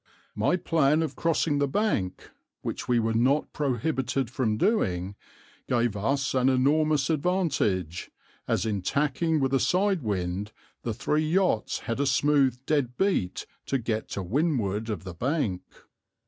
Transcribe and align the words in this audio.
My 0.33 0.55
plan 0.55 1.03
of 1.03 1.15
crossing 1.15 1.59
the 1.59 1.67
bank, 1.67 2.31
which 2.63 2.87
we 2.87 2.99
were 2.99 3.13
not 3.13 3.53
prohibited 3.53 4.31
from 4.31 4.57
doing, 4.57 5.13
gave 5.69 5.95
us 5.95 6.33
an 6.33 6.49
enormous 6.49 7.11
advantage, 7.11 8.09
as 8.47 8.65
in 8.65 8.81
tacking 8.81 9.39
with 9.39 9.53
a 9.53 9.59
side 9.59 10.01
wind 10.01 10.53
the 10.81 10.95
three 10.95 11.23
yachts 11.23 11.81
had 11.81 11.99
a 11.99 12.07
smooth 12.07 12.57
dead 12.65 12.97
beat 12.97 13.45
to 13.67 13.77
get 13.77 14.09
to 14.09 14.23
windward 14.23 14.89
of 14.89 15.03
the 15.03 15.13
bank. 15.13 15.61